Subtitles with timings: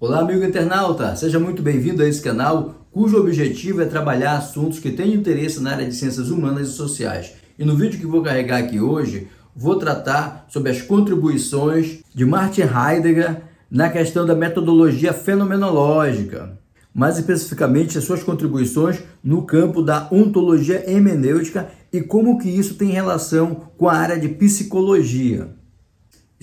[0.00, 1.14] Olá, amigo internauta!
[1.14, 5.70] Seja muito bem-vindo a esse canal, cujo objetivo é trabalhar assuntos que têm interesse na
[5.70, 7.34] área de ciências humanas e sociais.
[7.56, 12.62] E no vídeo que vou carregar aqui hoje, vou tratar sobre as contribuições de Martin
[12.62, 16.58] Heidegger na questão da metodologia fenomenológica,
[16.92, 22.90] mais especificamente as suas contribuições no campo da ontologia hemenêutica e como que isso tem
[22.90, 25.54] relação com a área de psicologia.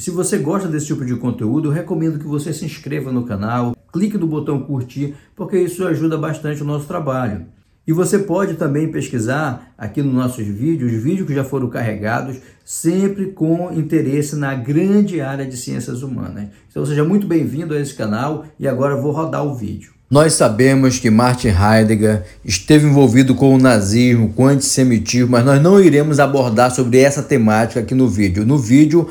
[0.02, 3.24] E se você gosta desse tipo de conteúdo, eu recomendo que você se inscreva no
[3.24, 7.46] canal, clique no botão curtir, porque isso ajuda bastante o nosso trabalho.
[7.86, 13.28] E você pode também pesquisar aqui nos nossos vídeos, vídeos que já foram carregados, sempre
[13.28, 16.48] com interesse na grande área de ciências humanas.
[16.68, 19.92] Então seja muito bem-vindo a esse canal e agora vou rodar o vídeo.
[20.10, 25.62] Nós sabemos que Martin Heidegger esteve envolvido com o nazismo, com o antissemitismo, mas nós
[25.62, 28.46] não iremos abordar sobre essa temática aqui no vídeo.
[28.46, 29.08] No vídeo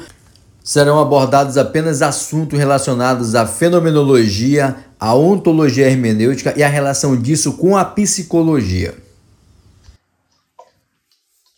[0.62, 7.77] serão abordados apenas assuntos relacionados à fenomenologia, à ontologia hermenêutica e a relação disso com
[7.77, 8.94] a psicologia.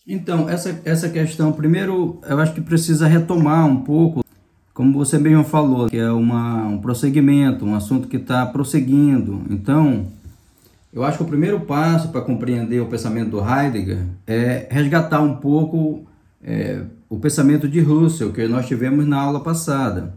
[0.06, 4.24] Então, essa, essa questão, primeiro, eu acho que precisa retomar um pouco,
[4.74, 9.42] como você mesmo falou, que é uma, um prosseguimento, um assunto que está prosseguindo.
[9.48, 10.06] Então,
[10.92, 15.36] eu acho que o primeiro passo para compreender o pensamento do Heidegger é resgatar um
[15.36, 16.04] pouco
[16.42, 16.82] é,
[17.12, 20.14] o pensamento de Russell, que nós tivemos na aula passada.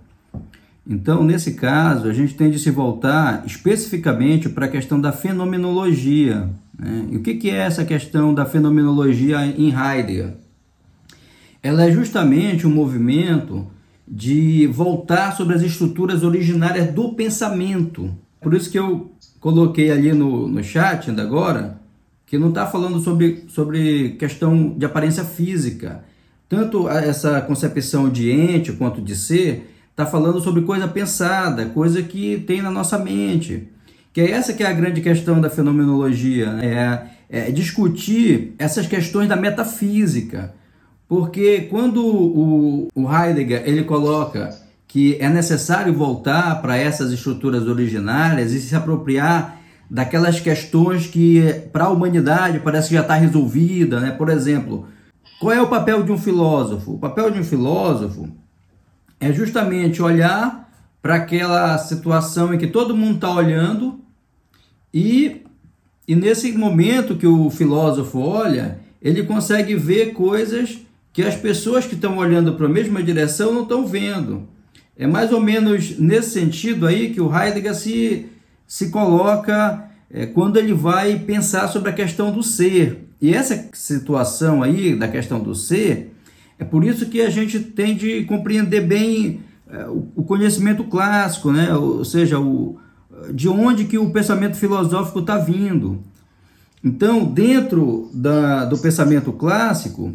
[0.87, 6.49] Então, nesse caso, a gente tem de se voltar especificamente para a questão da fenomenologia.
[6.79, 7.07] Né?
[7.11, 10.35] E o que, que é essa questão da fenomenologia em Heidegger?
[11.61, 13.67] Ela é justamente um movimento
[14.07, 18.09] de voltar sobre as estruturas originárias do pensamento.
[18.39, 21.77] Por isso que eu coloquei ali no, no chat ainda agora,
[22.25, 26.05] que não está falando sobre, sobre questão de aparência física,
[26.47, 32.43] tanto essa concepção de ente quanto de ser está falando sobre coisa pensada, coisa que
[32.45, 33.69] tem na nossa mente.
[34.11, 37.07] Que é essa que é a grande questão da fenomenologia, né?
[37.29, 40.53] é, é discutir essas questões da metafísica.
[41.07, 44.49] Porque quando o, o Heidegger ele coloca
[44.87, 51.41] que é necessário voltar para essas estruturas originárias e se apropriar daquelas questões que
[51.71, 54.11] para a humanidade parece que já está resolvida, né?
[54.11, 54.87] Por exemplo,
[55.39, 56.93] qual é o papel de um filósofo?
[56.93, 58.29] O papel de um filósofo
[59.19, 63.99] é justamente olhar para aquela situação em que todo mundo está olhando
[64.93, 65.43] e,
[66.07, 70.79] e nesse momento que o filósofo olha, ele consegue ver coisas
[71.13, 74.47] que as pessoas que estão olhando para a mesma direção não estão vendo.
[74.97, 78.27] É mais ou menos nesse sentido aí que o Heidegger se,
[78.65, 83.04] se coloca é, quando ele vai pensar sobre a questão do ser.
[83.21, 86.15] E essa situação aí da questão do ser,
[86.59, 91.73] é por isso que a gente tem de compreender bem é, o conhecimento clássico, né?
[91.73, 92.77] ou seja, o,
[93.33, 96.03] de onde que o pensamento filosófico está vindo.
[96.83, 100.13] Então, dentro da, do pensamento clássico,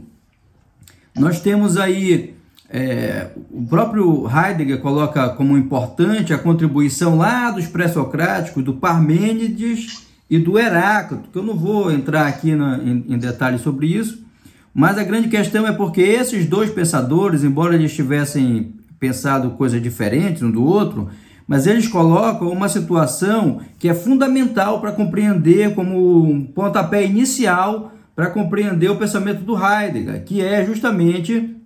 [1.18, 2.34] nós temos aí
[2.68, 10.38] é, o próprio Heidegger coloca como importante a contribuição lá dos pré-socráticos, do Parmênides e
[10.38, 14.24] do Heráclito, que eu não vou entrar aqui na, em, em detalhes sobre isso,
[14.72, 20.42] mas a grande questão é porque esses dois pensadores, embora eles tivessem pensado coisas diferentes
[20.42, 21.08] um do outro,
[21.48, 28.30] mas eles colocam uma situação que é fundamental para compreender como um pontapé inicial para
[28.30, 31.56] compreender o pensamento do Heidegger, que é justamente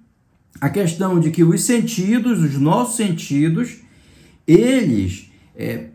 [0.59, 3.81] a questão de que os sentidos, os nossos sentidos,
[4.47, 5.89] eles é,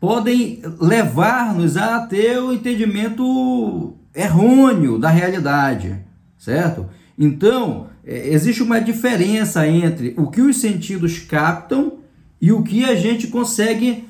[0.00, 5.98] podem levar-nos a ter o entendimento errôneo da realidade,
[6.38, 6.86] certo?
[7.18, 11.98] Então, é, existe uma diferença entre o que os sentidos captam
[12.40, 14.08] e o que a gente consegue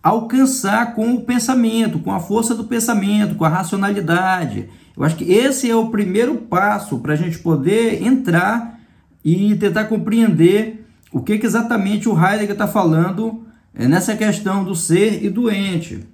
[0.00, 4.68] alcançar com o pensamento, com a força do pensamento, com a racionalidade.
[4.96, 8.78] Eu acho que esse é o primeiro passo para a gente poder entrar
[9.24, 13.43] e tentar compreender o que, que exatamente o Heidegger está falando
[13.74, 16.04] é nessa questão do ser e do ente.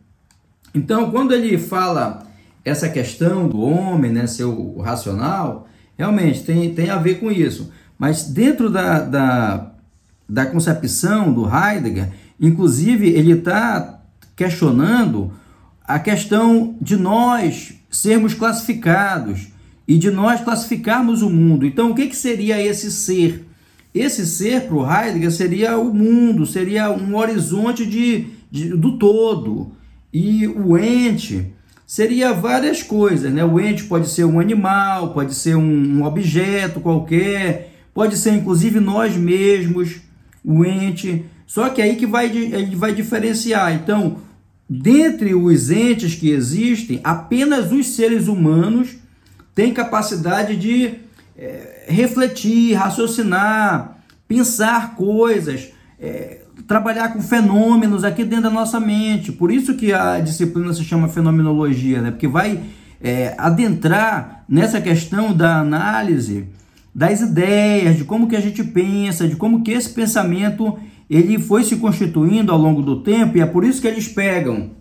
[0.75, 2.27] Então, quando ele fala
[2.65, 7.71] essa questão do homem, né, ser o racional, realmente tem, tem a ver com isso.
[7.99, 9.73] Mas dentro da, da,
[10.29, 12.11] da concepção do Heidegger,
[12.41, 14.01] inclusive, ele está
[14.35, 15.33] questionando
[15.85, 19.49] a questão de nós sermos classificados
[19.87, 21.67] e de nós classificarmos o mundo.
[21.67, 23.50] Então, o que, que seria esse ser?
[23.95, 29.73] Esse ser para o Heidegger seria o mundo, seria um horizonte de, de, do todo.
[30.13, 31.53] E o ente
[31.87, 33.33] seria várias coisas.
[33.33, 33.45] Né?
[33.45, 38.79] O ente pode ser um animal, pode ser um, um objeto qualquer, pode ser inclusive
[38.79, 39.97] nós mesmos.
[40.45, 41.25] o ente.
[41.47, 43.75] Só que aí que vai, ele vai diferenciar.
[43.75, 44.19] Então,
[44.69, 48.91] dentre os entes que existem, apenas os seres humanos
[49.53, 50.95] têm capacidade de
[51.41, 53.97] é, refletir, raciocinar,
[54.29, 59.33] pensar coisas, é, trabalhar com fenômenos aqui dentro da nossa mente.
[59.33, 62.11] Por isso que a disciplina se chama fenomenologia, né?
[62.11, 62.61] Porque vai
[63.03, 66.47] é, adentrar nessa questão da análise
[66.95, 70.79] das ideias, de como que a gente pensa, de como que esse pensamento
[71.09, 74.73] ele foi se constituindo ao longo do tempo e é por isso que eles pegam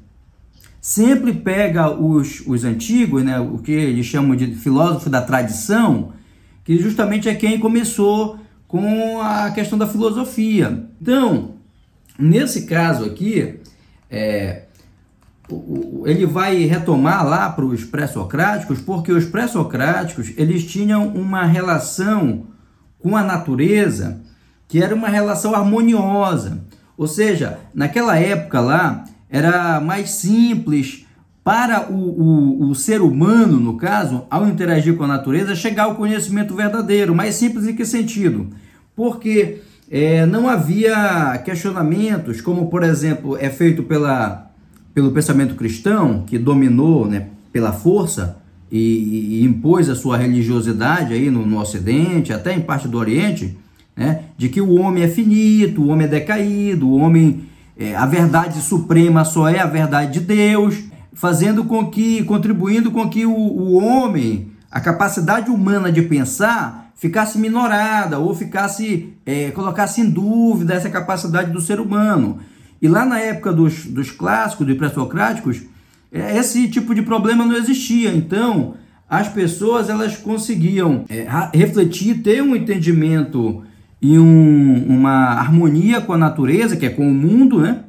[0.81, 6.13] sempre pega os, os antigos, né, o que eles chamam de filósofo da tradição,
[6.69, 8.38] que justamente é quem começou
[8.68, 10.86] com a questão da filosofia.
[11.01, 11.56] Então,
[12.16, 13.60] nesse caso aqui,
[14.07, 14.66] é,
[16.06, 22.45] ele vai retomar lá para os pré-socráticos, porque os pré-socráticos eles tinham uma relação
[23.00, 24.21] com a natureza
[24.68, 26.63] que era uma relação harmoniosa.
[26.95, 31.07] Ou seja, naquela época lá era mais simples
[31.44, 35.95] para o, o, o ser humano, no caso, ao interagir com a natureza, chegar ao
[35.95, 37.15] conhecimento verdadeiro.
[37.15, 38.47] Mais simples em que sentido?
[38.95, 44.50] Porque é, não havia questionamentos, como por exemplo é feito pela
[44.94, 48.38] pelo pensamento cristão, que dominou né, pela força
[48.71, 53.57] e, e, impôs a sua religiosidade aí no, no Ocidente, até em parte do Oriente,
[53.95, 57.44] né, de que o homem é finito, o homem é decaído, o homem,
[57.77, 60.83] é, a verdade suprema só é a verdade de Deus,
[61.13, 67.38] fazendo com que, contribuindo com que o, o homem, a capacidade humana de pensar, ficasse
[67.38, 72.39] minorada ou ficasse, é, colocasse em dúvida essa capacidade do ser humano.
[72.81, 75.61] E lá na época dos, dos clássicos, dos pré-socráticos,
[76.11, 78.13] é, esse tipo de problema não existia.
[78.13, 78.75] Então,
[79.09, 83.63] as pessoas elas conseguiam é, refletir, ter um entendimento
[84.01, 87.83] e um, uma harmonia com a natureza, que é com o mundo, né?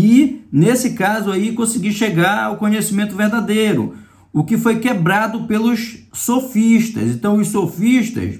[0.00, 3.96] E nesse caso aí conseguir chegar ao conhecimento verdadeiro,
[4.32, 7.10] o que foi quebrado pelos sofistas.
[7.10, 8.38] Então os sofistas,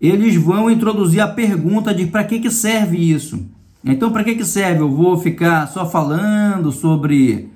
[0.00, 3.48] eles vão introduzir a pergunta de para que que serve isso?
[3.84, 4.80] Então, para que, que serve?
[4.80, 7.48] Eu vou ficar só falando sobre,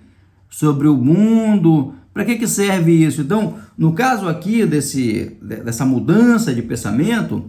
[0.49, 1.94] sobre o mundo?
[2.15, 3.23] Para que, que serve isso?
[3.23, 7.44] Então, no caso aqui desse, dessa mudança de pensamento,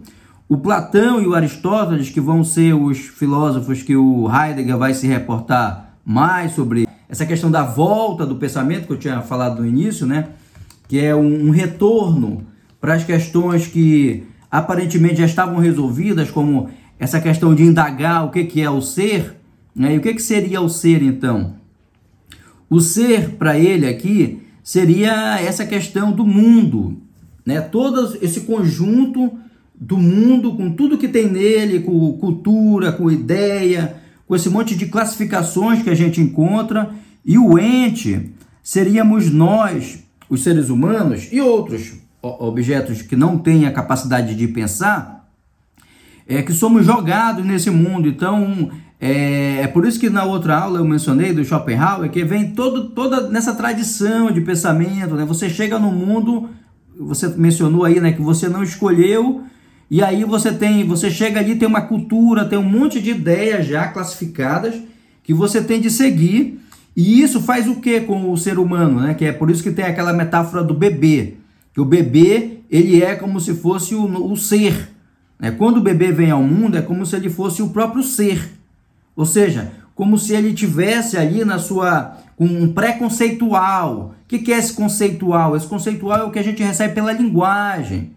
[0.48, 5.06] o Platão e o Aristóteles, que vão ser os filósofos que o Heidegger vai se
[5.06, 10.06] reportar mais sobre essa questão da volta do pensamento que eu tinha falado no início,
[10.06, 10.28] né?
[10.88, 12.44] Que é um, um retorno
[12.80, 18.44] para as questões que aparentemente já estavam resolvidas, como essa questão de indagar o que,
[18.44, 19.34] que é o ser,
[19.74, 19.94] né?
[19.94, 21.56] e o que, que seria o ser então?
[22.70, 26.96] O ser para ele aqui seria essa questão do mundo,
[27.44, 27.60] né?
[27.60, 29.32] todo esse conjunto
[29.74, 33.96] do mundo, com tudo que tem nele, com cultura, com ideia,
[34.34, 36.90] com esse monte de classificações que a gente encontra,
[37.24, 38.32] e o ente
[38.64, 45.30] seríamos nós, os seres humanos, e outros objetos que não têm a capacidade de pensar,
[46.26, 48.08] é que somos jogados nesse mundo.
[48.08, 52.50] Então, é, é, por isso que na outra aula eu mencionei do Schopenhauer, que vem
[52.50, 55.24] todo, toda nessa tradição de pensamento, né?
[55.24, 56.48] Você chega no mundo,
[56.98, 59.44] você mencionou aí, né, que você não escolheu,
[59.94, 63.64] e aí você tem, você chega ali, tem uma cultura, tem um monte de ideias
[63.64, 64.74] já classificadas
[65.22, 66.60] que você tem de seguir,
[66.96, 69.14] e isso faz o que com o ser humano, né?
[69.14, 71.34] Que é por isso que tem aquela metáfora do bebê,
[71.72, 74.90] que o bebê, ele é como se fosse o, o ser,
[75.40, 78.50] é, quando o bebê vem ao mundo, é como se ele fosse o próprio ser.
[79.14, 84.12] Ou seja, como se ele tivesse ali na sua com um pré-conceitual.
[84.24, 85.56] O que é esse conceitual?
[85.56, 88.13] Esse conceitual é o que a gente recebe pela linguagem.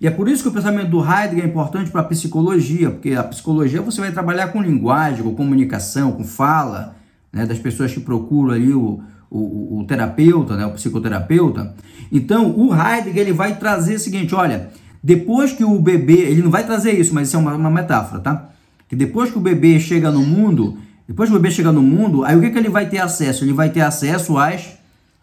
[0.00, 3.14] E é por isso que o pensamento do Heidegger é importante para a psicologia, porque
[3.14, 6.96] a psicologia você vai trabalhar com linguagem, com comunicação, com fala,
[7.32, 11.74] né, das pessoas que procuram ali o, o, o terapeuta, né, o psicoterapeuta.
[12.12, 14.70] Então, o Heidegger ele vai trazer o seguinte, olha,
[15.02, 18.20] depois que o bebê, ele não vai trazer isso, mas isso é uma, uma metáfora,
[18.20, 18.50] tá?
[18.88, 22.24] Que depois que o bebê chega no mundo, depois que o bebê chega no mundo,
[22.24, 23.44] aí o que, que ele vai ter acesso?
[23.44, 24.78] Ele vai ter acesso às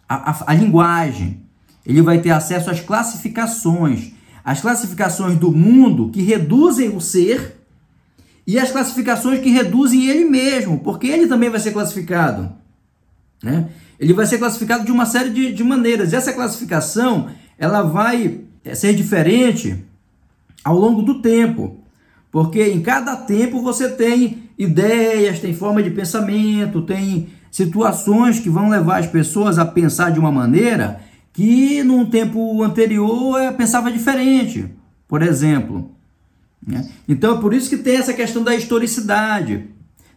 [0.07, 1.41] a, a linguagem,
[1.85, 4.11] ele vai ter acesso às classificações,
[4.45, 7.55] as classificações do mundo que reduzem o ser
[8.45, 12.51] e as classificações que reduzem ele mesmo, porque ele também vai ser classificado.
[13.41, 13.67] Né?
[13.99, 16.13] Ele vai ser classificado de uma série de, de maneiras.
[16.13, 19.83] Essa classificação ela vai é, ser diferente
[20.63, 21.79] ao longo do tempo.
[22.31, 28.69] Porque em cada tempo você tem ideias, tem forma de pensamento, tem situações que vão
[28.69, 30.99] levar as pessoas a pensar de uma maneira
[31.35, 34.69] que num tempo anterior eu pensava diferente.
[35.07, 35.91] Por exemplo,
[36.65, 36.89] Né?
[37.07, 39.65] Então é por isso que tem essa questão da historicidade.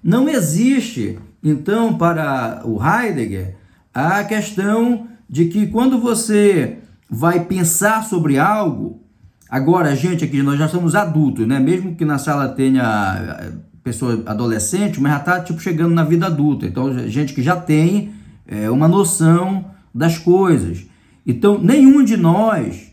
[0.02, 3.56] Não existe, então, para o Heidegger,
[3.92, 6.78] a questão de que quando você
[7.10, 9.02] vai pensar sobre algo,
[9.50, 11.58] agora, gente, aqui nós já somos adultos, né?
[11.58, 16.26] Mesmo que na sala tenha eh, pessoa adolescente, mas já está tipo, chegando na vida
[16.26, 16.64] adulta.
[16.64, 18.12] Então, gente que já tem
[18.46, 20.86] é, uma noção das coisas.
[21.28, 22.90] Então, nenhum de nós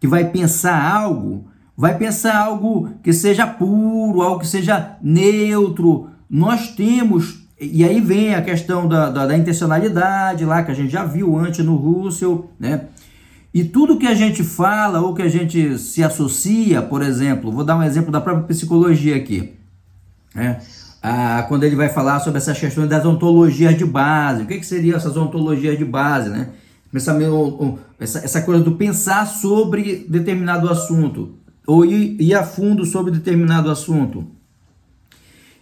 [0.00, 6.08] que vai pensar algo, vai pensar algo que seja puro, algo que seja neutro.
[6.28, 10.90] Nós temos, e aí vem a questão da, da, da intencionalidade lá, que a gente
[10.90, 12.86] já viu antes no Russell, né?
[13.52, 17.64] E tudo que a gente fala ou que a gente se associa, por exemplo, vou
[17.64, 19.54] dar um exemplo da própria psicologia aqui.
[20.34, 20.60] Né?
[21.02, 24.66] Ah, quando ele vai falar sobre essas questões das ontologias de base, o que, que
[24.66, 26.48] seriam essas ontologias de base, né?
[26.96, 31.34] Essa, essa coisa do pensar sobre determinado assunto,
[31.66, 34.26] ou ir, ir a fundo sobre determinado assunto.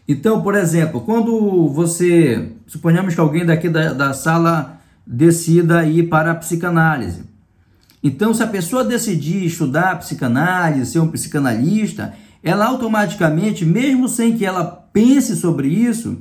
[0.07, 6.33] Então, por exemplo, quando você, suponhamos que alguém daqui da, da sala decida ir para
[6.33, 7.23] a psicanálise.
[8.03, 12.13] Então, se a pessoa decidir estudar psicanálise, ser um psicanalista,
[12.43, 16.19] ela automaticamente, mesmo sem que ela pense sobre isso,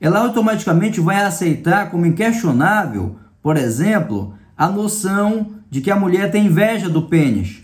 [0.00, 6.44] ela automaticamente vai aceitar como inquestionável, por exemplo, a noção de que a mulher tem
[6.44, 7.62] inveja do pênis,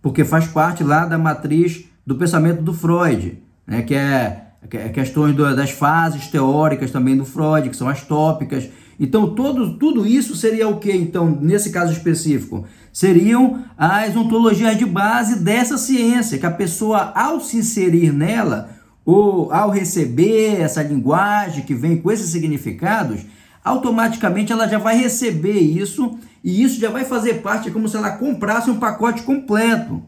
[0.00, 5.34] porque faz parte lá da matriz do pensamento do Freud, né, que é, é questões
[5.34, 8.68] das fases teóricas também do Freud, que são as tópicas.
[9.00, 12.64] Então, todo, tudo isso seria o que, então, nesse caso específico?
[12.92, 18.70] Seriam as ontologias de base dessa ciência, que a pessoa, ao se inserir nela,
[19.04, 23.22] ou ao receber essa linguagem que vem com esses significados,
[23.66, 27.96] automaticamente ela já vai receber isso e isso já vai fazer parte, é como se
[27.96, 30.00] ela comprasse um pacote completo.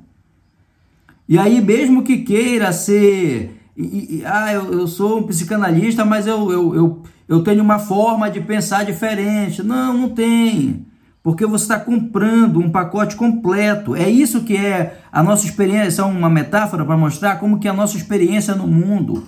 [1.29, 3.61] E aí, mesmo que queira ser.
[3.77, 3.83] E,
[4.21, 8.31] e, ah, eu, eu, sou um psicanalista, mas eu, eu, eu, eu tenho uma forma
[8.31, 9.63] de pensar diferente.
[9.63, 10.87] Não, não tem.
[11.21, 13.97] Porque você está comprando um pacote completo.
[13.97, 17.71] É isso que é a nossa experiência, é uma metáfora para mostrar como que é
[17.71, 19.25] a nossa experiência no mundo.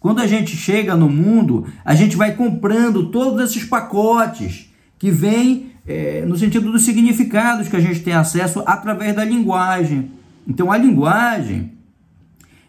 [0.00, 5.72] Quando a gente chega no mundo, a gente vai comprando todos esses pacotes que vêm
[5.86, 10.10] é, no sentido dos significados que a gente tem acesso através da linguagem.
[10.48, 11.72] Então a linguagem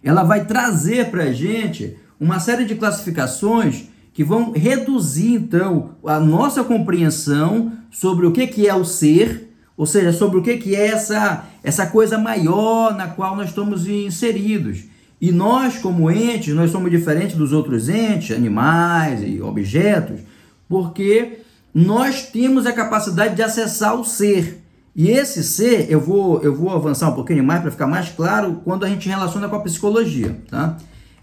[0.04, 6.20] ela vai trazer para a gente uma série de classificações que vão reduzir então a
[6.20, 10.76] nossa compreensão sobre o que, que é o ser, ou seja, sobre o que, que
[10.76, 14.91] é essa, essa coisa maior na qual nós estamos inseridos.
[15.22, 20.20] E nós, como entes, nós somos diferentes dos outros entes, animais e objetos,
[20.68, 24.64] porque nós temos a capacidade de acessar o ser.
[24.96, 28.62] E esse ser, eu vou, eu vou avançar um pouquinho mais para ficar mais claro
[28.66, 30.78] quando a gente relaciona com a psicologia, tá?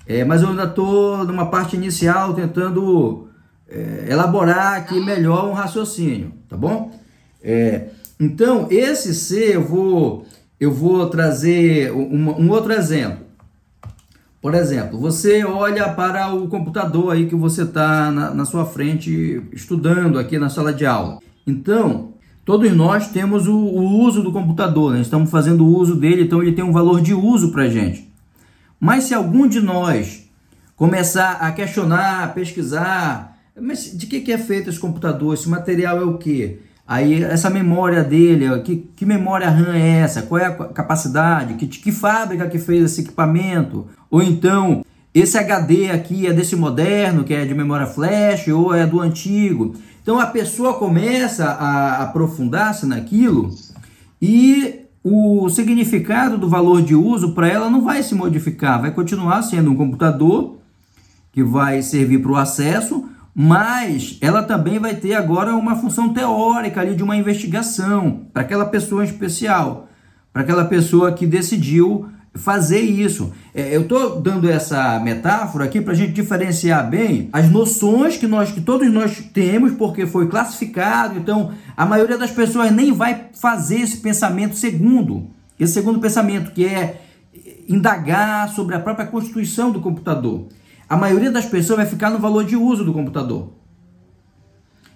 [0.06, 3.28] É, mas eu ainda estou numa parte inicial tentando
[3.68, 6.96] é, elaborar aqui melhor um raciocínio, tá bom?
[7.42, 7.88] É,
[8.18, 10.24] então, esse ser, eu vou,
[10.58, 13.27] eu vou trazer um, um outro exemplo.
[14.40, 19.42] Por exemplo, você olha para o computador aí que você está na, na, sua frente
[19.52, 21.18] estudando aqui na sala de aula.
[21.44, 22.14] Então,
[22.44, 25.00] todos nós temos o, o uso do computador, né?
[25.00, 28.08] estamos fazendo uso dele, então ele tem um valor de uso para a gente.
[28.78, 30.30] Mas se algum de nós
[30.76, 35.34] começar a questionar, a pesquisar, mas de que, que é feito esse computador?
[35.34, 36.60] Esse material é o quê?
[36.88, 40.22] Aí essa memória dele, que, que memória RAM é essa?
[40.22, 41.52] Qual é a capacidade?
[41.54, 43.86] Que, que fábrica que fez esse equipamento?
[44.10, 48.86] Ou então, esse HD aqui é desse moderno, que é de memória flash, ou é
[48.86, 49.74] do antigo?
[50.02, 53.54] Então a pessoa começa a aprofundar-se naquilo
[54.22, 59.42] e o significado do valor de uso para ela não vai se modificar, vai continuar
[59.42, 60.56] sendo um computador
[61.32, 63.06] que vai servir para o acesso,
[63.40, 68.66] mas ela também vai ter agora uma função teórica ali de uma investigação para aquela
[68.66, 69.88] pessoa especial,
[70.32, 73.32] para aquela pessoa que decidiu fazer isso.
[73.54, 78.26] É, eu estou dando essa metáfora aqui para a gente diferenciar bem as noções que
[78.26, 81.16] nós, que todos nós temos, porque foi classificado.
[81.16, 85.30] Então, a maioria das pessoas nem vai fazer esse pensamento segundo,
[85.60, 87.02] esse segundo pensamento que é
[87.68, 90.48] indagar sobre a própria constituição do computador
[90.88, 93.50] a maioria das pessoas vai ficar no valor de uso do computador.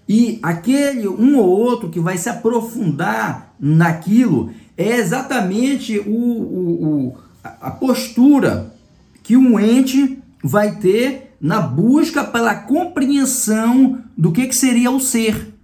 [0.08, 7.16] E aquele um ou outro que vai se aprofundar naquilo é exatamente o, o, o
[7.42, 8.75] a postura
[9.22, 15.54] que um ente vai ter na busca pela compreensão do que, que seria o ser.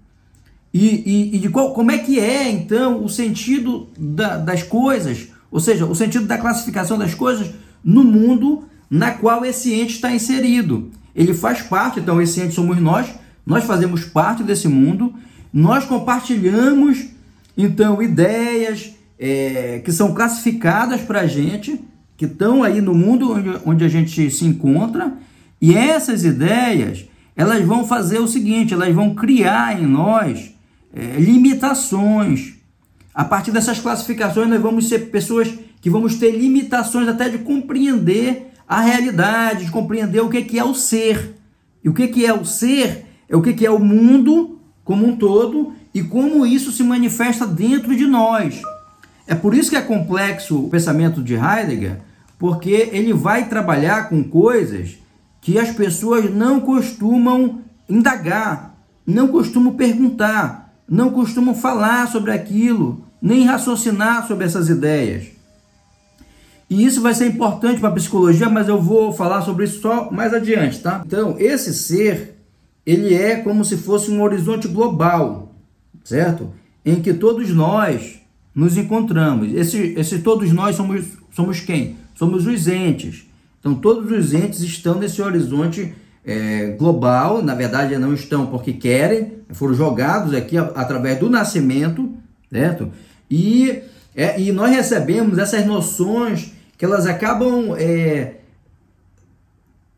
[0.72, 5.28] E, e, e de qual, como é que é, então, o sentido da, das coisas,
[5.50, 7.50] Ou seja, o sentido da classificação das coisas
[7.82, 10.90] no mundo na qual esse ente está inserido.
[11.14, 13.08] Ele faz parte, então esse ente somos nós,
[13.44, 15.14] nós fazemos parte desse mundo,
[15.52, 17.06] nós compartilhamos
[17.56, 21.80] então ideias é, que são classificadas para a gente,
[22.16, 25.12] que estão aí no mundo onde, onde a gente se encontra,
[25.60, 30.54] e essas ideias elas vão fazer o seguinte, elas vão criar em nós
[30.92, 32.54] é, limitações.
[33.14, 35.48] A partir dessas classificações, nós vamos ser pessoas
[35.80, 40.74] que vamos ter limitações até de compreender a realidade, de compreender o que é o
[40.74, 41.36] ser.
[41.82, 45.72] E o que é o ser é o que é o mundo como um todo
[45.94, 48.60] e como isso se manifesta dentro de nós.
[49.26, 51.98] É por isso que é complexo o pensamento de Heidegger,
[52.38, 54.98] porque ele vai trabalhar com coisas
[55.40, 58.74] que as pessoas não costumam indagar,
[59.06, 65.37] não costumam perguntar, não costumam falar sobre aquilo, nem raciocinar sobre essas ideias.
[66.70, 70.10] E isso vai ser importante para a psicologia, mas eu vou falar sobre isso só
[70.10, 71.02] mais adiante, tá?
[71.06, 72.36] Então, esse ser,
[72.84, 75.54] ele é como se fosse um horizonte global,
[76.04, 76.52] certo?
[76.84, 78.20] Em que todos nós
[78.54, 79.54] nos encontramos.
[79.54, 81.96] Esse, esse todos nós somos, somos quem?
[82.14, 83.26] Somos os entes.
[83.60, 85.94] Então, todos os entes estão nesse horizonte
[86.28, 92.12] é, global, na verdade não estão porque querem, foram jogados aqui através do nascimento,
[92.52, 92.92] certo?
[93.30, 93.80] E,
[94.14, 98.36] é, e nós recebemos essas noções que elas acabam é,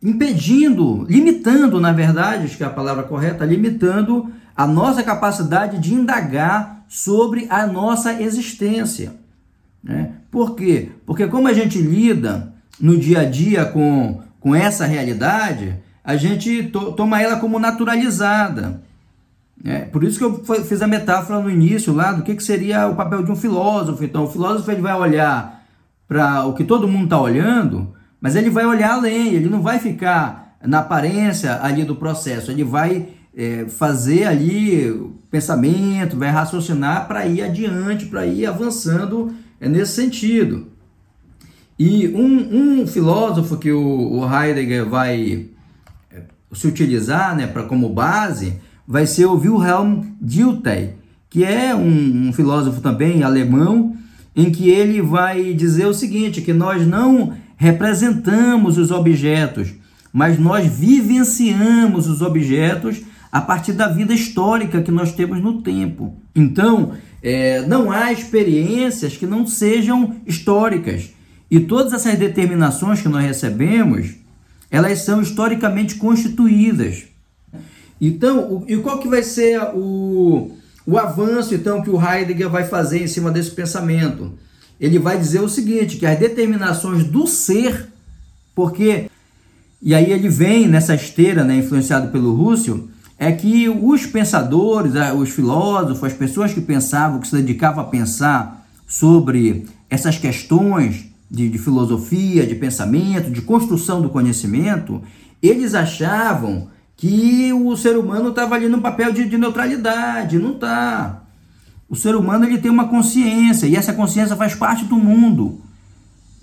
[0.02, 5.94] impedindo, limitando, na verdade, acho que é a palavra correta, limitando a nossa capacidade de
[5.94, 9.12] indagar sobre a nossa existência.
[9.84, 10.12] Né?
[10.30, 10.90] Por quê?
[11.04, 16.64] Porque como a gente lida no dia a dia com, com essa realidade, a gente
[16.64, 18.82] to, toma ela como naturalizada.
[19.62, 22.86] É, por isso que eu fiz a metáfora no início lá do que, que seria
[22.88, 24.02] o papel de um filósofo.
[24.02, 25.59] Então, o filósofo ele vai olhar
[26.10, 29.78] para o que todo mundo está olhando, mas ele vai olhar além, ele não vai
[29.78, 37.26] ficar na aparência ali do processo, ele vai é, fazer ali pensamento, vai raciocinar para
[37.26, 40.66] ir adiante, para ir avançando é, nesse sentido.
[41.78, 45.46] E um, um filósofo que o, o Heidegger vai
[46.10, 50.94] é, se utilizar né, pra, como base vai ser o Wilhelm Dilthey,
[51.30, 53.96] que é um, um filósofo também alemão,
[54.34, 59.72] em que ele vai dizer o seguinte, que nós não representamos os objetos,
[60.12, 66.14] mas nós vivenciamos os objetos a partir da vida histórica que nós temos no tempo.
[66.34, 71.10] Então, é, não há experiências que não sejam históricas.
[71.50, 74.14] E todas essas determinações que nós recebemos,
[74.70, 77.04] elas são historicamente constituídas.
[78.00, 80.56] Então, o, e qual que vai ser o,
[80.90, 84.32] o avanço então que o Heidegger vai fazer em cima desse pensamento?
[84.80, 87.88] Ele vai dizer o seguinte, que as determinações do ser,
[88.54, 89.08] porque
[89.82, 95.30] e aí ele vem nessa esteira, né, influenciado pelo Russell, é que os pensadores, os
[95.30, 101.58] filósofos, as pessoas que pensavam, que se dedicavam a pensar sobre essas questões de, de
[101.58, 105.02] filosofia, de pensamento, de construção do conhecimento,
[105.42, 106.68] eles achavam
[107.00, 110.38] que o ser humano estava ali no papel de, de neutralidade.
[110.38, 111.22] Não está.
[111.88, 115.62] O ser humano ele tem uma consciência e essa consciência faz parte do mundo.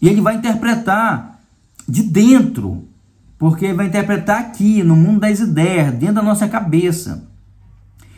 [0.01, 1.39] E ele vai interpretar
[1.87, 2.87] de dentro
[3.37, 7.29] porque vai interpretar aqui, no mundo das ideias, dentro da nossa cabeça.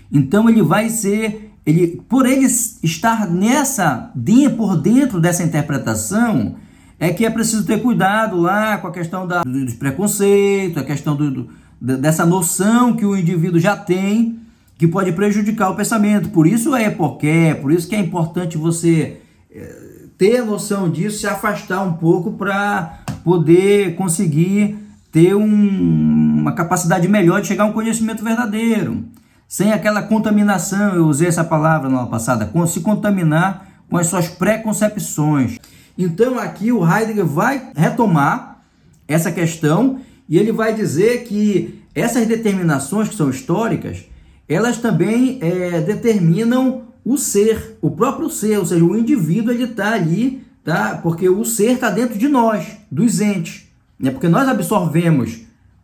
[0.09, 4.13] Então ele vai ser, ele, por ele estar nessa,
[4.55, 6.55] por dentro dessa interpretação,
[6.97, 11.17] é que é preciso ter cuidado lá com a questão da, dos preconceitos, a questão
[11.17, 11.49] do, do,
[11.79, 14.39] dessa noção que o indivíduo já tem,
[14.77, 16.29] que pode prejudicar o pensamento.
[16.29, 21.27] Por isso é epoqué, por isso que é importante você é, ter noção disso, se
[21.27, 24.77] afastar um pouco para poder conseguir
[25.11, 29.05] ter um, uma capacidade melhor de chegar a um conhecimento verdadeiro,
[29.47, 35.57] sem aquela contaminação, eu usei essa palavra na passada, se contaminar com as suas preconcepções.
[35.97, 38.59] Então aqui o Heidegger vai retomar
[39.07, 44.05] essa questão e ele vai dizer que essas determinações que são históricas,
[44.47, 49.93] elas também é, determinam o ser, o próprio ser, ou seja, o indivíduo ele está
[49.93, 50.99] ali, tá?
[51.01, 53.67] Porque o ser está dentro de nós, dos entes.
[53.99, 54.11] Né?
[54.11, 55.39] Porque nós absorvemos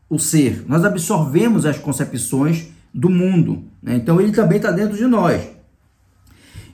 [0.07, 3.63] o ser, nós absorvemos as concepções do mundo.
[3.81, 3.95] Né?
[3.95, 5.41] Então ele também está dentro de nós.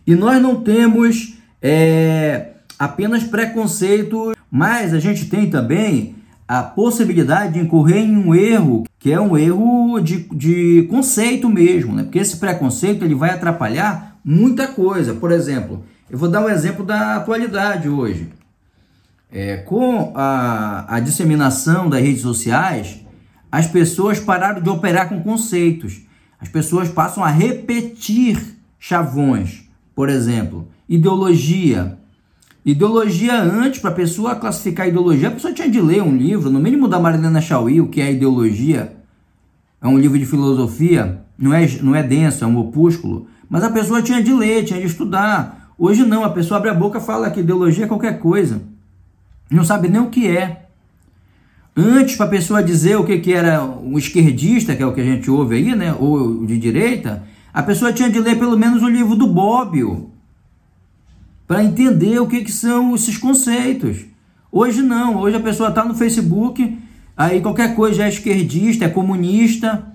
[0.05, 6.15] E nós não temos é, apenas preconceito, mas a gente tem também
[6.51, 11.95] a possibilidade de incorrer em um erro, que é um erro de, de conceito mesmo,
[11.95, 12.03] né?
[12.03, 15.13] porque esse preconceito ele vai atrapalhar muita coisa.
[15.13, 18.27] Por exemplo, Eu vou dar um exemplo da atualidade hoje.
[19.31, 22.99] É, com a, a disseminação das redes sociais,
[23.49, 26.01] as pessoas pararam de operar com conceitos.
[26.37, 29.63] As pessoas passam a repetir chavões.
[29.95, 31.97] Por exemplo, ideologia.
[32.63, 36.59] Ideologia antes, para a pessoa classificar ideologia, a pessoa tinha de ler um livro, no
[36.59, 38.97] mínimo da Marilena Chauí, o que é ideologia.
[39.81, 43.25] É um livro de filosofia, não é, não é denso, é um opúsculo.
[43.49, 45.73] Mas a pessoa tinha de ler, tinha de estudar.
[45.75, 48.61] Hoje não, a pessoa abre a boca e fala que ideologia é qualquer coisa.
[49.49, 50.67] Não sabe nem o que é.
[51.75, 55.01] Antes, para a pessoa dizer o que, que era um esquerdista, que é o que
[55.01, 55.95] a gente ouve aí, né?
[55.99, 60.11] Ou de direita, a pessoa tinha de ler pelo menos o livro do Bobbio
[61.51, 64.05] para entender o que, que são esses conceitos.
[64.49, 66.79] Hoje não, hoje a pessoa está no Facebook,
[67.17, 69.85] aí qualquer coisa é esquerdista, é comunista.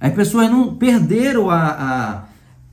[0.00, 2.24] As pessoas não perderam a, a...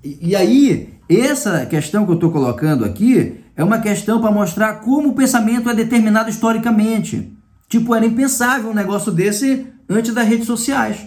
[0.04, 5.10] E aí, essa questão que eu estou colocando aqui é uma questão para mostrar como
[5.10, 7.32] o pensamento é determinado historicamente.
[7.70, 10.98] Tipo, era impensável um negócio desse antes das redes sociais.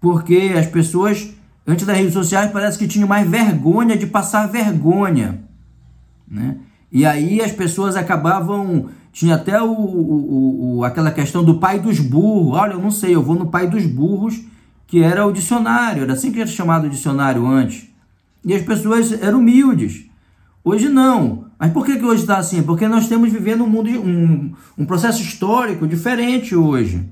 [0.00, 1.30] Porque as pessoas,
[1.66, 5.45] antes das redes sociais, parece que tinham mais vergonha de passar vergonha.
[6.28, 6.56] Né?
[6.90, 8.88] E aí as pessoas acabavam.
[9.12, 12.58] Tinha até o, o, o, aquela questão do pai dos burros.
[12.58, 14.42] Olha, eu não sei, eu vou no pai dos burros,
[14.86, 17.88] que era o dicionário, era assim que era chamado dicionário antes.
[18.44, 20.04] E as pessoas eram humildes.
[20.62, 21.46] Hoje não.
[21.58, 22.62] Mas por que, que hoje está assim?
[22.62, 27.08] Porque nós estamos vivendo um mundo, um, um processo histórico diferente hoje.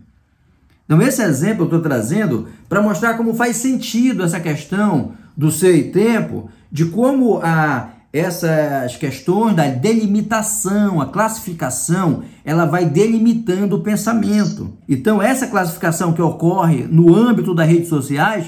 [0.84, 5.76] Então, esse exemplo eu estou trazendo para mostrar como faz sentido essa questão do ser
[5.76, 13.80] e tempo, de como a, essas questões da delimitação, a classificação, ela vai delimitando o
[13.80, 14.78] pensamento.
[14.88, 18.46] Então, essa classificação que ocorre no âmbito das redes sociais,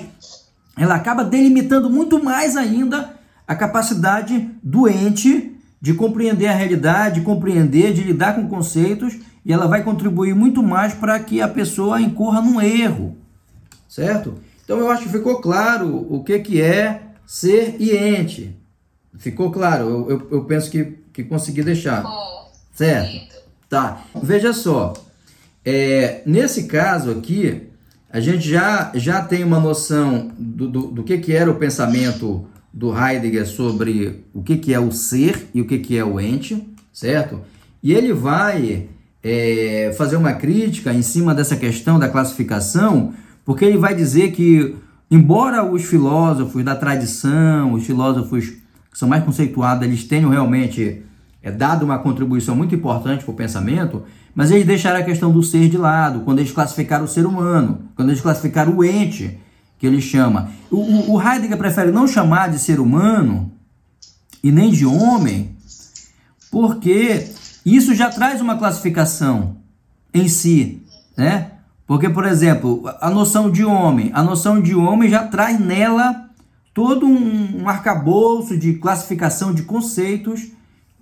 [0.79, 7.93] ela acaba delimitando muito mais ainda a capacidade doente de compreender a realidade, de compreender,
[7.93, 12.41] de lidar com conceitos, e ela vai contribuir muito mais para que a pessoa incorra
[12.41, 13.17] num erro,
[13.89, 14.35] certo?
[14.65, 18.57] Então eu acho que ficou claro o que, que é ser e ente.
[19.19, 19.85] Ficou claro?
[19.85, 22.05] Eu, eu, eu penso que, que consegui deixar.
[22.75, 23.37] Certo?
[23.69, 24.05] Tá.
[24.23, 24.93] Veja só.
[25.65, 27.63] É, nesse caso aqui,
[28.11, 32.47] a gente já, já tem uma noção do, do, do que, que era o pensamento
[32.73, 36.21] do Heidegger sobre o que, que é o ser e o que, que é o
[36.21, 37.41] ente, certo?
[37.83, 38.89] E ele vai
[39.23, 44.77] é, fazer uma crítica em cima dessa questão da classificação, porque ele vai dizer que,
[45.11, 48.53] embora os filósofos da tradição, os filósofos
[48.97, 51.03] que são mais conceituados, eles tenham realmente
[51.43, 54.05] é, dado uma contribuição muito importante para o pensamento,
[54.35, 57.83] mas eles deixaram a questão do ser de lado, quando eles classificaram o ser humano,
[57.95, 59.39] quando eles classificaram o ente,
[59.79, 60.51] que ele chama.
[60.71, 63.53] O, o Heidegger prefere não chamar de ser humano
[64.43, 65.55] e nem de homem,
[66.51, 67.29] porque
[67.67, 69.57] isso já traz uma classificação
[70.15, 70.83] em si,
[71.15, 71.51] né?
[71.87, 76.26] Porque, por exemplo, a noção de homem, a noção de homem já traz nela
[76.77, 80.53] todo um, um arcabouço de classificação de conceitos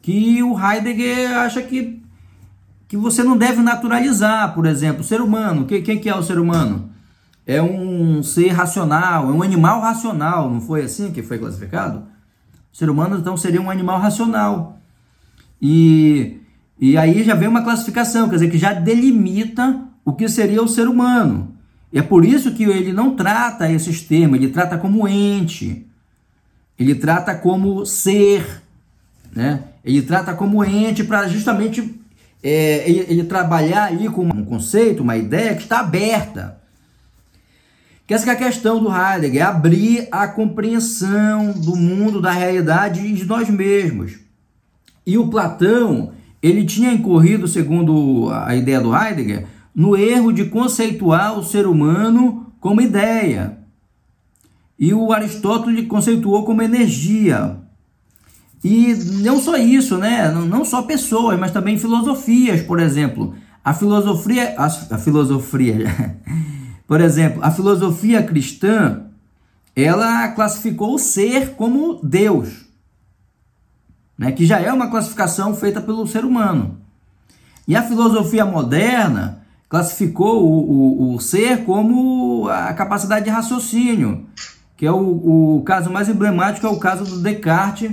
[0.00, 2.00] que o Heidegger acha que,
[2.86, 5.66] que você não deve naturalizar, por exemplo, o ser humano.
[5.66, 6.94] Quem, quem que é o ser humano?
[7.46, 12.04] é um ser racional, é um animal racional, não foi assim que foi classificado?
[12.72, 14.78] O ser humano então seria um animal racional.
[15.60, 16.40] E,
[16.80, 20.68] e aí já vem uma classificação, quer dizer, que já delimita o que seria o
[20.68, 21.53] ser humano.
[21.94, 25.86] É por isso que ele não trata esses termos, ele trata como ente,
[26.76, 28.62] ele trata como ser,
[29.32, 29.62] né?
[29.84, 31.94] ele trata como ente para justamente
[32.42, 36.58] é, ele, ele trabalhar ali com um conceito, uma ideia que está aberta.
[38.06, 42.32] Que essa que é a questão do Heidegger, é abrir a compreensão do mundo, da
[42.32, 44.18] realidade e de nós mesmos.
[45.06, 51.38] E o Platão, ele tinha incorrido, segundo a ideia do Heidegger, no erro de conceituar
[51.38, 53.58] o ser humano como ideia.
[54.78, 57.56] E o Aristóteles conceituou como energia.
[58.62, 60.30] E não só isso, né?
[60.30, 63.34] Não só pessoas, mas também filosofias, por exemplo.
[63.64, 65.74] A filosofia, a, a filosofia
[66.86, 69.04] Por exemplo, a filosofia cristã,
[69.74, 72.66] ela classificou o ser como Deus,
[74.16, 76.78] né, que já é uma classificação feita pelo ser humano.
[77.66, 84.26] E a filosofia moderna classificou o, o, o ser como a capacidade de raciocínio,
[84.76, 87.90] que é o, o caso mais emblemático, é o caso do Descartes,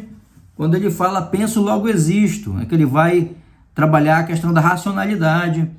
[0.56, 3.32] quando ele fala penso logo existo, é que ele vai
[3.74, 5.70] trabalhar a questão da racionalidade,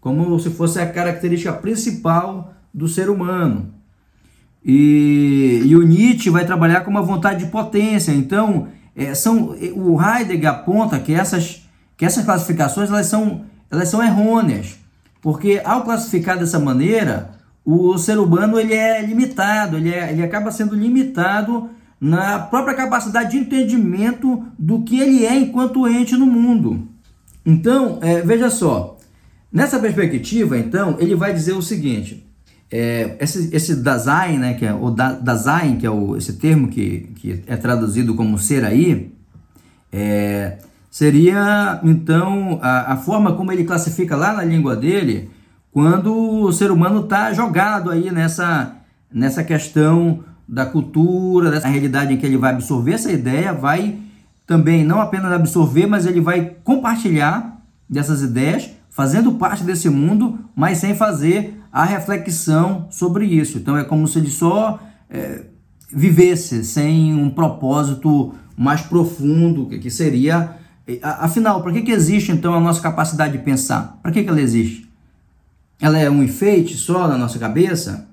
[0.00, 3.72] como se fosse a característica principal do ser humano.
[4.64, 8.12] E, e o Nietzsche vai trabalhar com uma vontade de potência.
[8.12, 11.62] Então, é, são o Heidegger aponta que essas,
[11.96, 14.77] que essas classificações elas são, elas são errôneas,
[15.20, 17.30] porque ao classificar dessa maneira,
[17.64, 23.32] o ser humano ele é limitado, ele, é, ele acaba sendo limitado na própria capacidade
[23.32, 26.88] de entendimento do que ele é enquanto ente no mundo.
[27.44, 28.96] Então, é, veja só,
[29.52, 32.26] nessa perspectiva, então, ele vai dizer o seguinte:
[32.70, 36.68] é, esse, esse Dasein, né, que é o da, Dasein, que é o, esse termo
[36.68, 39.12] que, que é traduzido como ser aí,
[39.92, 40.58] é,
[40.98, 45.30] seria então a, a forma como ele classifica lá na língua dele
[45.70, 48.74] quando o ser humano está jogado aí nessa,
[49.08, 53.96] nessa questão da cultura, dessa realidade em que ele vai absorver essa ideia, vai
[54.44, 60.78] também não apenas absorver, mas ele vai compartilhar dessas ideias, fazendo parte desse mundo, mas
[60.78, 63.56] sem fazer a reflexão sobre isso.
[63.56, 65.44] Então é como se ele só é,
[65.94, 70.58] vivesse sem um propósito mais profundo, que seria.
[71.02, 73.98] Afinal, para que, que existe então a nossa capacidade de pensar?
[74.02, 74.88] Para que, que ela existe?
[75.80, 78.08] Ela é um enfeite só na nossa cabeça?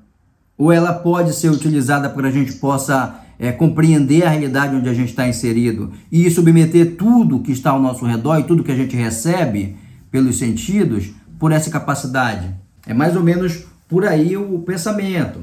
[0.57, 4.89] Ou ela pode ser utilizada para que a gente possa é, compreender a realidade onde
[4.89, 8.71] a gente está inserido e submeter tudo que está ao nosso redor e tudo que
[8.71, 9.77] a gente recebe
[10.11, 12.53] pelos sentidos por essa capacidade?
[12.85, 15.39] É mais ou menos por aí o pensamento.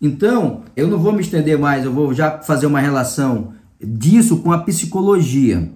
[0.00, 4.52] Então, eu não vou me estender mais, eu vou já fazer uma relação disso com
[4.52, 5.70] a psicologia.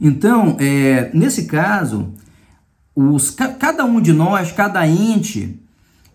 [0.00, 2.12] Então, é, nesse caso,
[2.94, 5.60] os, cada um de nós, cada ente,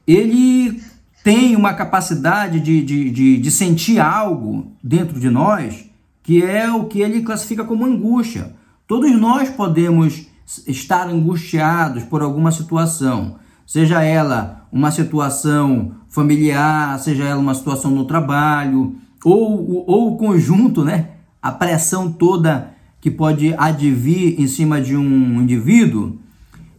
[0.08, 0.82] ele
[1.24, 5.86] tem uma capacidade de, de, de, de sentir algo dentro de nós
[6.24, 8.54] que é o que ele classifica como angústia.
[8.88, 10.28] Todos nós podemos
[10.68, 13.40] estar angustiados por alguma situação
[13.72, 20.84] seja ela uma situação familiar, seja ela uma situação no trabalho, ou, ou o conjunto,
[20.84, 21.12] né?
[21.42, 26.18] A pressão toda que pode advir em cima de um indivíduo.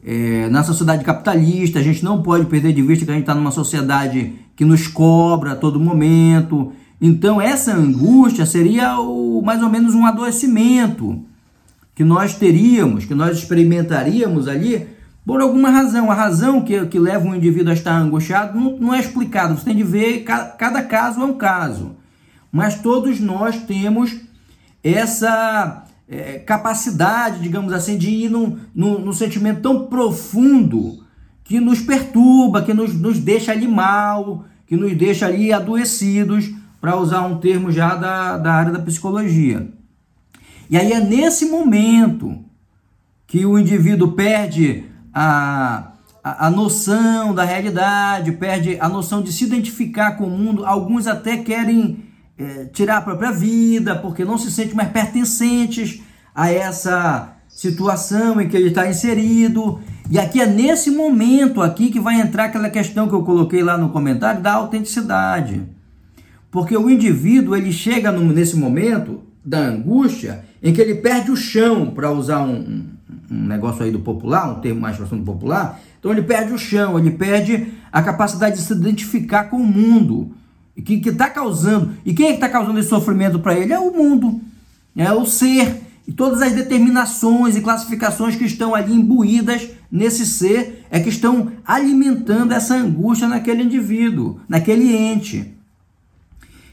[0.04, 3.34] É, na sociedade capitalista, a gente não pode perder de vista que a gente está
[3.34, 6.72] numa sociedade que nos cobra a todo momento.
[7.00, 11.20] Então, essa angústia seria o, mais ou menos um adoecimento
[11.94, 14.86] que nós teríamos, que nós experimentaríamos ali
[15.26, 16.10] por alguma razão.
[16.10, 19.56] A razão que, que leva um indivíduo a estar angustiado não, não é explicado.
[19.56, 21.96] Você tem de ver, cada, cada caso é um caso.
[22.50, 24.16] Mas todos nós temos
[24.82, 31.02] essa é, capacidade, digamos assim, de ir num, num, num, sentimento tão profundo
[31.42, 36.98] que nos perturba, que nos, nos deixa ali mal, que nos deixa ali adoecidos, para
[36.98, 39.72] usar um termo já da, da área da psicologia.
[40.68, 42.44] E aí é nesse momento
[43.26, 49.44] que o indivíduo perde a, a, a noção da realidade, perde a noção de se
[49.44, 50.66] identificar com o mundo.
[50.66, 52.04] Alguns até querem
[52.36, 56.01] é, tirar a própria vida porque não se sentem mais pertencentes
[56.34, 59.80] a essa situação em que ele está inserido.
[60.10, 63.76] E aqui é nesse momento aqui que vai entrar aquela questão que eu coloquei lá
[63.76, 65.62] no comentário da autenticidade.
[66.50, 71.90] Porque o indivíduo ele chega nesse momento da angústia em que ele perde o chão,
[71.90, 72.84] para usar um,
[73.30, 76.98] um negócio aí do popular, um termo mais do popular, então ele perde o chão,
[76.98, 80.34] ele perde a capacidade de se identificar com o mundo.
[80.76, 81.92] E que está causando.
[82.04, 83.72] E quem é que está causando esse sofrimento para ele?
[83.72, 84.40] É o mundo,
[84.96, 85.91] é o ser.
[86.06, 91.52] E todas as determinações e classificações que estão ali imbuídas nesse ser é que estão
[91.64, 95.54] alimentando essa angústia naquele indivíduo, naquele ente.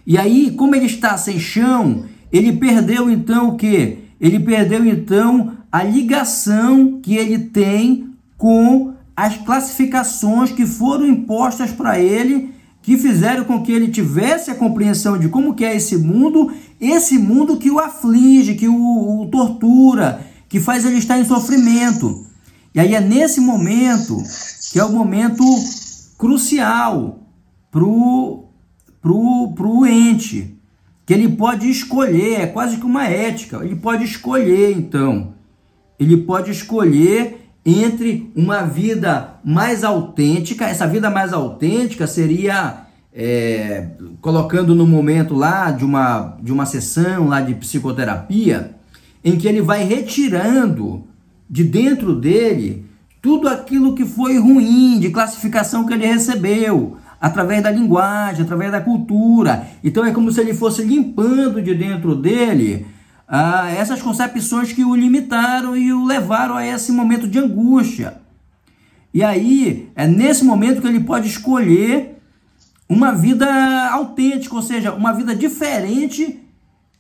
[0.06, 4.00] E aí, como ele está sem chão, ele perdeu então o que?
[4.20, 12.00] Ele perdeu então a ligação que ele tem com as classificações que foram impostas para
[12.00, 12.54] ele,
[12.90, 17.20] que fizeram com que ele tivesse a compreensão de como que é esse mundo, esse
[17.20, 22.26] mundo que o aflige, que o, o tortura, que faz ele estar em sofrimento.
[22.74, 24.18] E aí é nesse momento
[24.72, 25.44] que é o momento
[26.18, 27.20] crucial
[27.70, 28.46] pro
[29.00, 30.58] pro, pro ente,
[31.06, 35.36] que ele pode escolher, é quase que uma ética, ele pode escolher então
[36.00, 40.66] ele pode escolher entre uma vida mais autêntica.
[40.66, 43.88] Essa vida mais autêntica seria é,
[44.22, 48.76] colocando no momento lá de uma, de uma sessão lá de psicoterapia,
[49.24, 51.04] em que ele vai retirando
[51.50, 52.86] de dentro dele
[53.22, 58.80] tudo aquilo que foi ruim de classificação que ele recebeu através da linguagem, através da
[58.80, 59.68] cultura.
[59.84, 62.86] Então é como se ele fosse limpando de dentro dele
[63.30, 68.20] a essas concepções que o limitaram e o levaram a esse momento de angústia.
[69.14, 72.18] E aí é nesse momento que ele pode escolher
[72.90, 73.48] uma vida
[73.92, 76.40] autêntica, ou seja, uma vida diferente,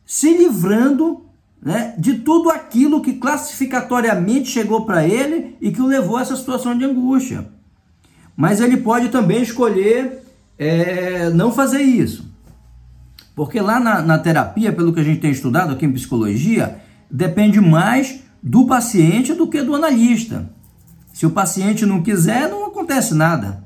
[0.05, 1.25] se livrando
[1.59, 6.35] né, de tudo aquilo que classificatoriamente chegou para ele e que o levou a essa
[6.35, 7.49] situação de angústia.
[8.37, 10.23] Mas ele pode também escolher
[10.59, 12.28] é, não fazer isso.
[13.39, 16.75] Porque lá na, na terapia, pelo que a gente tem estudado aqui em psicologia,
[17.09, 20.49] depende mais do paciente do que do analista.
[21.13, 23.63] Se o paciente não quiser, não acontece nada.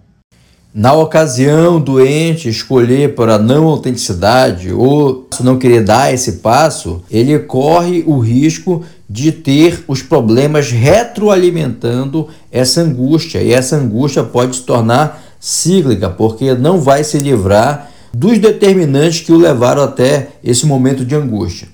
[0.71, 7.39] Na ocasião, doente escolher por a não autenticidade ou não querer dar esse passo, ele
[7.39, 13.41] corre o risco de ter os problemas retroalimentando essa angústia.
[13.41, 19.31] E essa angústia pode se tornar cíclica, porque não vai se livrar dos determinantes que
[19.31, 21.67] o levaram até esse momento de angústia.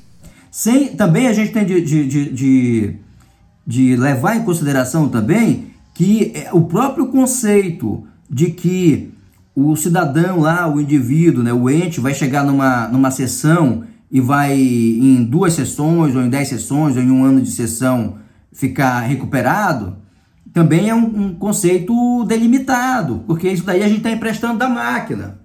[0.49, 2.95] Sem, também a gente tem de, de, de, de,
[3.67, 9.11] de levar em consideração também que é, o próprio conceito de que
[9.53, 14.57] o cidadão lá, o indivíduo, né, o ente, vai chegar numa, numa sessão e vai
[14.57, 18.15] em duas sessões, ou em dez sessões, ou em um ano de sessão
[18.51, 19.97] ficar recuperado,
[20.53, 25.38] também é um, um conceito delimitado, porque isso daí a gente está emprestando da máquina.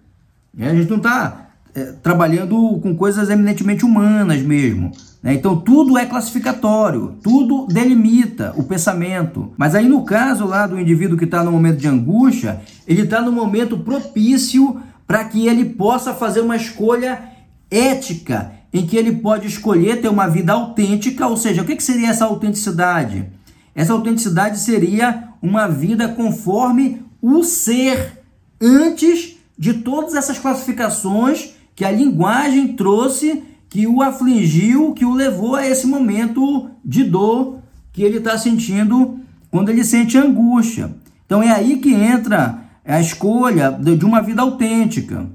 [0.56, 0.70] Né?
[0.70, 4.92] A gente não está é, trabalhando com coisas eminentemente humanas mesmo.
[5.22, 5.34] Né?
[5.34, 9.52] Então tudo é classificatório, tudo delimita o pensamento.
[9.56, 13.20] Mas aí no caso lá do indivíduo que está no momento de angústia, ele está
[13.20, 17.22] no momento propício para que ele possa fazer uma escolha
[17.70, 21.82] ética, em que ele pode escolher ter uma vida autêntica, ou seja, o que, que
[21.82, 23.26] seria essa autenticidade?
[23.74, 28.22] Essa autenticidade seria uma vida conforme o ser,
[28.60, 35.56] antes de todas essas classificações que a linguagem trouxe que o afligiu, que o levou
[35.56, 37.58] a esse momento de dor
[37.92, 39.18] que ele está sentindo
[39.50, 40.94] quando ele sente angústia.
[41.26, 45.26] Então é aí que entra a escolha de uma vida autêntica.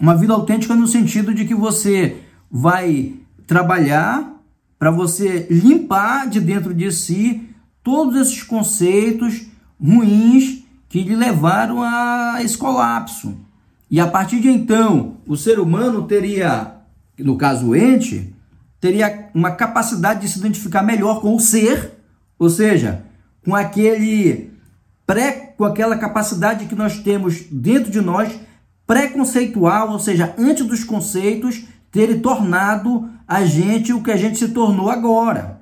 [0.00, 2.18] Uma vida autêntica no sentido de que você
[2.50, 3.14] vai
[3.46, 4.40] trabalhar
[4.78, 7.48] para você limpar de dentro de si
[7.82, 9.46] todos esses conceitos
[9.78, 10.59] ruins
[10.90, 13.34] que lhe levaram a esse colapso.
[13.90, 16.80] E a partir de então, o ser humano teria
[17.24, 18.34] no caso o ente,
[18.80, 21.98] teria uma capacidade de se identificar melhor com o ser,
[22.38, 23.04] ou seja,
[23.44, 24.52] com aquele
[25.06, 28.38] pré, com aquela capacidade que nós temos dentro de nós
[28.86, 34.48] preconceitual, ou seja, antes dos conceitos terem tornado a gente o que a gente se
[34.48, 35.59] tornou agora.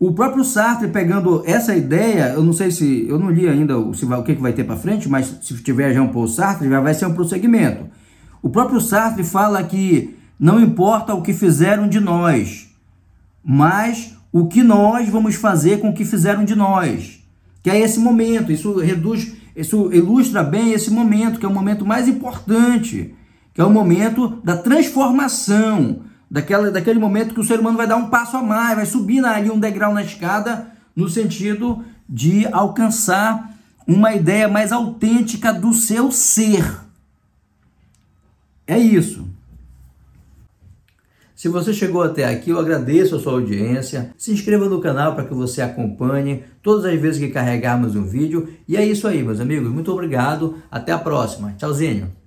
[0.00, 4.04] O próprio Sartre pegando essa ideia, eu não sei se eu não li ainda se
[4.04, 6.80] vai, o que, que vai ter para frente, mas se tiver Jean Paul Sartre, já
[6.80, 7.86] vai ser um prosseguimento.
[8.40, 12.72] O próprio Sartre fala que não importa o que fizeram de nós,
[13.42, 17.20] mas o que nós vamos fazer com o que fizeram de nós.
[17.60, 21.84] Que é esse momento, isso reduz, isso ilustra bem esse momento, que é o momento
[21.84, 23.16] mais importante,
[23.52, 27.96] que é o momento da transformação, daquela, daquele momento que o ser humano vai dar
[27.96, 33.54] um passo a mais, vai subir ali um degrau na escada, no sentido de alcançar
[33.86, 36.64] uma ideia mais autêntica do seu ser.
[38.66, 39.26] É isso.
[41.34, 44.12] Se você chegou até aqui, eu agradeço a sua audiência.
[44.18, 48.48] Se inscreva no canal para que você acompanhe todas as vezes que carregarmos um vídeo.
[48.66, 49.70] E é isso aí, meus amigos.
[49.70, 50.56] Muito obrigado.
[50.68, 51.54] Até a próxima.
[51.56, 52.17] Tchauzinho.